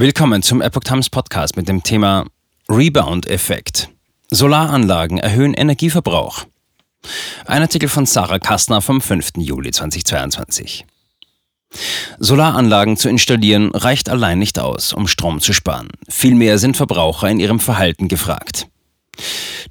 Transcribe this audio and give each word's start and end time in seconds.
Willkommen 0.00 0.44
zum 0.44 0.62
Epoch 0.62 0.84
Times 0.84 1.10
Podcast 1.10 1.56
mit 1.56 1.68
dem 1.68 1.82
Thema 1.82 2.24
Rebound-Effekt. 2.68 3.88
Solaranlagen 4.30 5.18
erhöhen 5.18 5.54
Energieverbrauch. 5.54 6.44
Ein 7.46 7.62
Artikel 7.62 7.88
von 7.88 8.06
Sarah 8.06 8.38
Kastner 8.38 8.80
vom 8.80 9.00
5. 9.00 9.32
Juli 9.38 9.72
2022. 9.72 10.86
Solaranlagen 12.20 12.96
zu 12.96 13.08
installieren 13.08 13.72
reicht 13.72 14.08
allein 14.08 14.38
nicht 14.38 14.60
aus, 14.60 14.92
um 14.92 15.08
Strom 15.08 15.40
zu 15.40 15.52
sparen. 15.52 15.88
Vielmehr 16.08 16.58
sind 16.58 16.76
Verbraucher 16.76 17.28
in 17.28 17.40
ihrem 17.40 17.58
Verhalten 17.58 18.06
gefragt. 18.06 18.68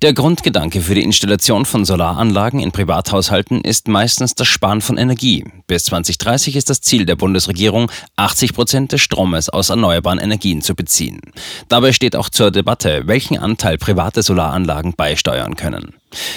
Der 0.03 0.13
Grundgedanke 0.13 0.81
für 0.81 0.93
die 0.93 1.01
Installation 1.01 1.65
von 1.65 1.83
Solaranlagen 1.83 2.59
in 2.59 2.71
Privathaushalten 2.71 3.61
ist 3.61 3.87
meistens 3.87 4.35
das 4.35 4.47
Sparen 4.47 4.81
von 4.81 4.97
Energie. 4.97 5.43
Bis 5.65 5.85
2030 5.85 6.55
ist 6.55 6.69
das 6.69 6.81
Ziel 6.81 7.07
der 7.07 7.15
Bundesregierung, 7.15 7.89
80 8.15 8.53
Prozent 8.53 8.91
des 8.91 9.01
Stromes 9.01 9.49
aus 9.49 9.69
erneuerbaren 9.69 10.19
Energien 10.19 10.61
zu 10.61 10.75
beziehen. 10.75 11.19
Dabei 11.67 11.93
steht 11.93 12.15
auch 12.15 12.29
zur 12.29 12.51
Debatte, 12.51 13.03
welchen 13.07 13.39
Anteil 13.39 13.79
private 13.79 14.21
Solaranlagen 14.21 14.93
beisteuern 14.95 15.55
können. 15.55 15.95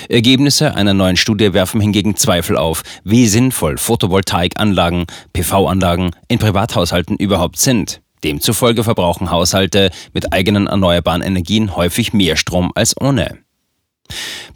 Ergebnisse 0.09 0.75
einer 0.75 0.95
neuen 0.95 1.19
Studie 1.19 1.53
werfen 1.53 1.83
hingegen 1.83 2.17
Zweifel 2.17 2.57
auf, 2.57 2.83
wie 3.05 3.27
sinnvoll 3.27 3.77
Photovoltaikanlagen, 3.77 5.05
PV-Anlagen 5.35 6.13
in 6.29 6.39
Privathaushalten 6.39 7.17
überhaupt 7.17 7.59
sind. 7.59 8.01
Demzufolge 8.25 8.85
verbrauchen 8.85 9.31
Haushalte 9.31 9.91
mit 10.13 10.33
eigenen 10.33 10.67
erneuerbaren 10.67 11.23
Energien 11.23 11.77
häufig 11.77 12.13
mehr 12.13 12.37
Strom 12.37 12.73
als 12.75 13.01
ohne. 13.01 13.39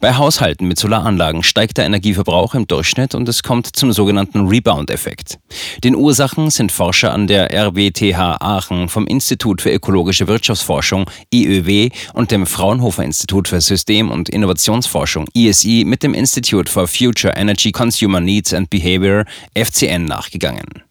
Bei 0.01 0.15
Haushalten 0.17 0.67
mit 0.67 0.79
Solaranlagen 0.79 1.43
steigt 1.43 1.79
der 1.79 1.87
Energieverbrauch 1.87 2.55
im 2.55 2.67
Durchschnitt 2.67 3.15
und 3.15 3.29
es 3.29 3.43
kommt 3.43 3.75
zum 3.75 3.93
sogenannten 3.93 4.47
Rebound-Effekt. 4.47 5.39
Den 5.83 5.95
Ursachen 5.95 6.51
sind 6.51 6.73
Forscher 6.73 7.13
an 7.13 7.27
der 7.27 7.51
RWTH 7.53 8.37
Aachen 8.41 8.89
vom 8.89 9.07
Institut 9.07 9.63
für 9.63 9.73
ökologische 9.73 10.27
Wirtschaftsforschung 10.27 11.11
IÖW 11.33 11.91
und 12.13 12.31
dem 12.31 12.47
Fraunhofer 12.47 13.05
Institut 13.05 13.49
für 13.49 13.61
System- 13.61 14.11
und 14.11 14.29
Innovationsforschung 14.29 15.27
ISI 15.33 15.85
mit 15.87 16.03
dem 16.03 16.15
Institute 16.15 16.71
for 16.71 16.87
Future 16.87 17.35
Energy 17.37 17.73
Consumer 17.73 18.21
Needs 18.21 18.53
and 18.53 18.71
Behavior 18.71 19.25
FCN 19.55 20.05
nachgegangen. 20.05 20.84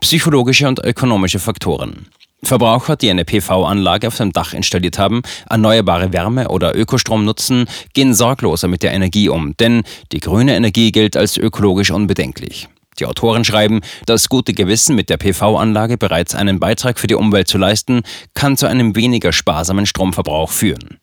Psychologische 0.00 0.68
und 0.68 0.78
ökonomische 0.84 1.38
Faktoren. 1.38 2.06
Verbraucher, 2.42 2.96
die 2.96 3.10
eine 3.10 3.24
PV-Anlage 3.24 4.08
auf 4.08 4.16
dem 4.16 4.32
Dach 4.32 4.54
installiert 4.54 4.98
haben, 4.98 5.22
erneuerbare 5.48 6.12
Wärme 6.12 6.48
oder 6.48 6.74
Ökostrom 6.74 7.24
nutzen, 7.24 7.66
gehen 7.92 8.14
sorgloser 8.14 8.66
mit 8.66 8.82
der 8.82 8.92
Energie 8.92 9.28
um, 9.28 9.56
denn 9.58 9.82
die 10.12 10.20
grüne 10.20 10.56
Energie 10.56 10.90
gilt 10.90 11.16
als 11.16 11.36
ökologisch 11.36 11.90
unbedenklich. 11.90 12.68
Die 12.98 13.06
Autoren 13.06 13.44
schreiben, 13.44 13.80
das 14.06 14.28
gute 14.28 14.52
Gewissen 14.52 14.96
mit 14.96 15.10
der 15.10 15.16
PV-Anlage 15.16 15.96
bereits 15.96 16.34
einen 16.34 16.60
Beitrag 16.60 16.98
für 16.98 17.06
die 17.06 17.14
Umwelt 17.14 17.48
zu 17.48 17.56
leisten, 17.56 18.02
kann 18.34 18.56
zu 18.56 18.66
einem 18.66 18.96
weniger 18.96 19.32
sparsamen 19.32 19.86
Stromverbrauch 19.86 20.50
führen. 20.50 20.98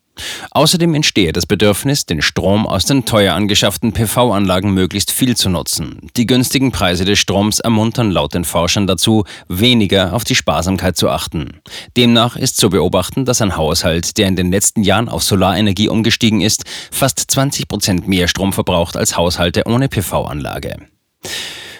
Außerdem 0.51 0.93
entstehe 0.93 1.33
das 1.33 1.45
Bedürfnis, 1.45 2.05
den 2.05 2.21
Strom 2.21 2.65
aus 2.65 2.85
den 2.85 3.05
teuer 3.05 3.35
angeschafften 3.35 3.93
PV-Anlagen 3.93 4.73
möglichst 4.73 5.11
viel 5.11 5.35
zu 5.35 5.49
nutzen. 5.49 6.09
Die 6.15 6.25
günstigen 6.25 6.71
Preise 6.71 7.05
des 7.05 7.19
Stroms 7.19 7.59
ermuntern 7.59 8.11
laut 8.11 8.33
den 8.33 8.45
Forschern 8.45 8.87
dazu, 8.87 9.25
weniger 9.47 10.13
auf 10.13 10.23
die 10.23 10.35
Sparsamkeit 10.35 10.97
zu 10.97 11.09
achten. 11.09 11.61
Demnach 11.95 12.35
ist 12.35 12.57
zu 12.57 12.69
beobachten, 12.69 13.25
dass 13.25 13.41
ein 13.41 13.57
Haushalt, 13.57 14.17
der 14.17 14.27
in 14.27 14.35
den 14.35 14.51
letzten 14.51 14.83
Jahren 14.83 15.09
auf 15.09 15.23
Solarenergie 15.23 15.89
umgestiegen 15.89 16.41
ist, 16.41 16.63
fast 16.91 17.19
20 17.19 17.67
Prozent 17.67 18.07
mehr 18.07 18.27
Strom 18.27 18.53
verbraucht 18.53 18.97
als 18.97 19.17
Haushalte 19.17 19.63
ohne 19.65 19.89
PV-Anlage. 19.89 20.77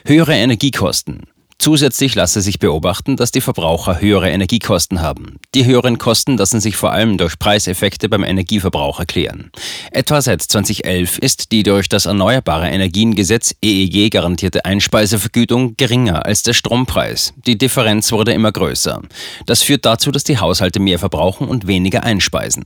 Höhere 0.06 0.36
Energiekosten. 0.36 1.28
Zusätzlich 1.60 2.14
lasse 2.14 2.42
sich 2.42 2.60
beobachten, 2.60 3.16
dass 3.16 3.32
die 3.32 3.42
Verbraucher 3.42 4.00
höhere 4.00 4.30
Energiekosten 4.30 5.02
haben. 5.02 5.38
Die 5.56 5.66
höheren 5.66 5.98
Kosten 5.98 6.38
lassen 6.38 6.62
sich 6.62 6.76
vor 6.76 6.92
allem 6.92 7.18
durch 7.18 7.40
Preiseffekte 7.40 8.10
beim 8.10 8.24
Energieverbrauch 8.24 9.00
erklären. 9.00 9.52
Etwa 9.92 10.22
seit 10.22 10.44
2011 10.44 11.18
ist 11.18 11.52
die 11.52 11.64
durch 11.64 11.90
das 11.90 12.06
Erneuerbare 12.06 12.70
Energiengesetz 12.70 13.56
EEG 13.64 14.12
garantierte 14.12 14.66
Einspeisevergütung 14.66 15.76
geringer 15.78 16.26
als 16.28 16.44
der 16.44 16.54
Strompreis. 16.54 17.34
Die 17.48 17.58
Differenz 17.58 18.12
wurde 18.12 18.34
immer 18.34 18.52
größer. 18.52 19.02
Das 19.48 19.64
führt 19.64 19.86
dazu, 19.86 20.12
dass 20.12 20.23
die 20.23 20.38
Haushalte 20.38 20.80
mehr 20.80 21.00
verbrauchen 21.00 21.48
und 21.48 21.66
weniger 21.66 22.04
einspeisen. 22.04 22.66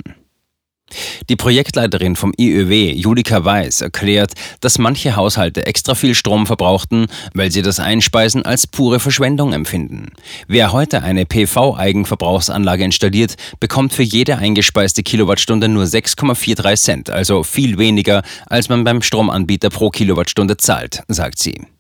Die 1.30 1.36
Projektleiterin 1.36 2.16
vom 2.16 2.34
IÖW, 2.38 2.92
Julika 2.94 3.44
Weiß, 3.44 3.82
erklärt, 3.82 4.34
dass 4.60 4.78
manche 4.78 5.16
Haushalte 5.16 5.66
extra 5.66 5.96
viel 5.96 6.16
Strom 6.16 6.46
verbrauchten, 6.46 7.08
weil 7.34 7.52
sie 7.52 7.62
das 7.62 7.80
Einspeisen 7.80 8.46
als 8.46 8.68
pure 8.68 9.00
Verschwendung 9.00 9.54
empfinden. 9.54 10.12
Wer 10.48 10.72
heute 10.72 11.04
eine 11.04 11.26
PV-Eigenverbrauchsanlage 11.26 12.84
installiert, 12.84 13.36
bekommt 13.60 13.94
für 13.94 14.04
jede 14.04 14.38
eingespeiste 14.38 15.04
Kilowattstunde 15.04 15.68
nur 15.68 15.86
6,43 15.86 16.76
Cent, 16.76 17.10
also 17.10 17.44
viel 17.44 17.78
weniger, 17.78 18.24
als 18.48 18.70
man 18.70 18.84
beim 18.84 19.02
Stromanbieter 19.02 19.70
pro 19.70 19.90
Kilowattstunde 19.90 20.58
zahlt, 20.58 21.04
sagt 21.08 21.40
sie. 21.40 21.71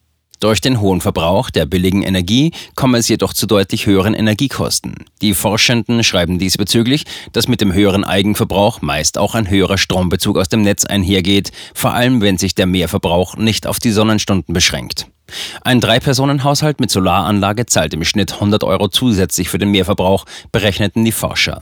Durch 0.41 0.59
den 0.59 0.81
hohen 0.81 1.01
Verbrauch 1.01 1.51
der 1.51 1.67
billigen 1.67 2.01
Energie 2.01 2.51
komme 2.73 2.97
es 2.97 3.07
jedoch 3.07 3.35
zu 3.35 3.45
deutlich 3.45 3.85
höheren 3.85 4.15
Energiekosten. 4.15 4.95
Die 5.21 5.35
Forschenden 5.35 6.03
schreiben 6.03 6.39
diesbezüglich, 6.39 7.05
dass 7.31 7.47
mit 7.47 7.61
dem 7.61 7.71
höheren 7.71 8.03
Eigenverbrauch 8.03 8.81
meist 8.81 9.19
auch 9.19 9.35
ein 9.35 9.51
höherer 9.51 9.77
Strombezug 9.77 10.39
aus 10.39 10.49
dem 10.49 10.63
Netz 10.63 10.83
einhergeht, 10.83 11.51
vor 11.75 11.93
allem 11.93 12.21
wenn 12.21 12.39
sich 12.39 12.55
der 12.55 12.65
Mehrverbrauch 12.65 13.37
nicht 13.37 13.67
auf 13.67 13.79
die 13.79 13.91
Sonnenstunden 13.91 14.51
beschränkt. 14.51 15.05
Ein 15.61 15.79
Drei-Personen-Haushalt 15.79 16.79
mit 16.79 16.89
Solaranlage 16.89 17.67
zahlt 17.67 17.93
im 17.93 18.03
Schnitt 18.03 18.33
100 18.33 18.63
Euro 18.63 18.87
zusätzlich 18.87 19.47
für 19.47 19.59
den 19.59 19.69
Mehrverbrauch, 19.69 20.25
berechneten 20.51 21.05
die 21.05 21.11
Forscher. 21.11 21.61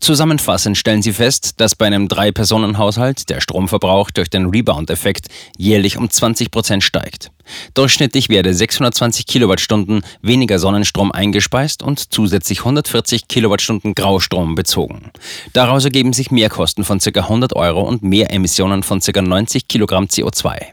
Zusammenfassend 0.00 0.76
stellen 0.76 1.02
sie 1.02 1.12
fest, 1.12 1.60
dass 1.60 1.74
bei 1.74 1.86
einem 1.86 2.08
Drei-Personen-Haushalt 2.08 3.28
der 3.30 3.40
Stromverbrauch 3.40 4.10
durch 4.10 4.30
den 4.30 4.46
Rebound-Effekt 4.46 5.28
jährlich 5.56 5.96
um 5.96 6.10
20 6.10 6.50
Prozent 6.50 6.84
steigt. 6.84 7.30
Durchschnittlich 7.74 8.28
werde 8.28 8.54
620 8.54 9.26
Kilowattstunden 9.26 10.02
weniger 10.22 10.58
Sonnenstrom 10.58 11.12
eingespeist 11.12 11.82
und 11.82 12.12
zusätzlich 12.12 12.60
140 12.60 13.28
Kilowattstunden 13.28 13.94
Graustrom 13.94 14.54
bezogen. 14.54 15.10
Daraus 15.52 15.84
ergeben 15.84 16.12
sich 16.12 16.30
Mehrkosten 16.30 16.84
von 16.84 16.98
ca. 16.98 17.20
100 17.20 17.54
Euro 17.54 17.82
und 17.82 18.02
Mehremissionen 18.02 18.82
von 18.82 19.00
ca. 19.00 19.22
90 19.22 19.68
Kilogramm 19.68 20.06
CO2. 20.06 20.66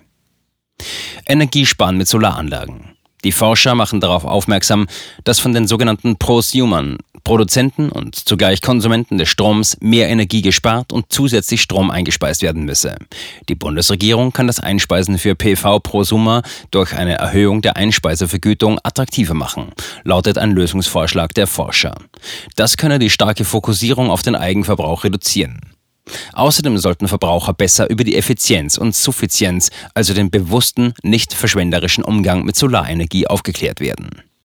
Energiesparen 1.27 1.97
mit 1.97 2.07
Solaranlagen. 2.07 2.95
Die 3.23 3.33
Forscher 3.33 3.75
machen 3.75 4.00
darauf 4.00 4.23
aufmerksam, 4.23 4.88
dass 5.25 5.39
von 5.39 5.53
den 5.53 5.67
sogenannten 5.67 6.16
Prosumern, 6.16 6.97
Produzenten 7.29 7.91
und 7.91 8.16
zugleich 8.16 8.59
Konsumenten 8.59 9.19
des 9.19 9.29
Stroms, 9.29 9.78
mehr 9.81 10.09
Energie 10.09 10.41
gespart 10.41 10.91
und 10.91 11.06
zusätzlich 11.09 11.62
Strom 11.62 11.91
eingespeist 11.91 12.41
werden 12.41 12.66
müsse. 12.66 12.95
Die 13.47 13.53
Bundesregierung 13.53 14.34
kann 14.34 14.47
das 14.47 14.59
Einspeisen 14.59 15.19
für 15.19 15.35
PV-Prosumer 15.35 16.41
durch 16.72 16.95
eine 16.95 17.19
Erhöhung 17.19 17.62
der 17.62 17.75
Einspeisevergütung 17.75 18.79
attraktiver 18.81 19.35
machen, 19.35 19.68
lautet 20.03 20.39
ein 20.39 20.53
Lösungsvorschlag 20.53 21.35
der 21.35 21.45
Forscher. 21.45 21.94
Das 22.56 22.78
könne 22.78 22.97
die 22.97 23.12
starke 23.12 23.45
Fokussierung 23.45 24.09
auf 24.09 24.23
den 24.23 24.35
Eigenverbrauch 24.35 25.03
reduzieren. 25.03 25.59
Außerdem 26.34 26.79
sollten 26.79 27.07
Verbraucher 27.07 27.53
besser 27.53 27.91
über 27.91 28.03
die 28.03 28.16
Effizienz 28.16 28.75
und 28.75 28.95
Suffizienz, 28.95 29.69
also 29.94 30.16
den 30.16 30.31
bewussten, 30.31 30.95
nicht 31.03 31.35
verschwenderischen 31.35 32.03
Umgang 32.03 32.44
mit 32.44 32.56
Solarenergie 32.56 33.28
aufgeklärt 33.28 33.81
werden. 33.81 34.23